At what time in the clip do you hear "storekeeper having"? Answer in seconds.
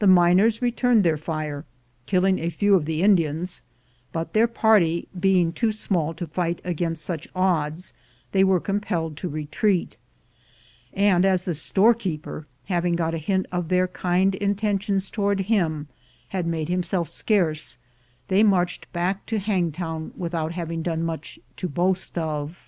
11.54-12.96